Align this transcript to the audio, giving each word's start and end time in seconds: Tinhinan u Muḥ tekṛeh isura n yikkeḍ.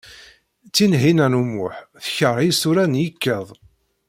Tinhinan 0.73 1.37
u 1.39 1.43
Muḥ 1.51 1.75
tekṛeh 2.03 2.43
isura 2.51 2.85
n 2.87 2.99
yikkeḍ. 3.01 3.47